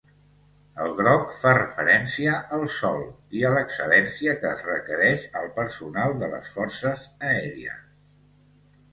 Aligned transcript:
El 0.83 0.93
groc 0.99 1.33
fa 1.39 1.49
referència 1.57 2.37
al 2.55 2.63
sol 2.75 3.03
i 3.39 3.43
a 3.49 3.51
l'excel·lència 3.55 4.33
que 4.39 4.53
es 4.59 4.65
requereix 4.69 5.27
al 5.41 5.51
personal 5.59 6.17
de 6.23 6.31
les 6.31 6.49
forces 6.55 7.05
aèries. 7.33 7.85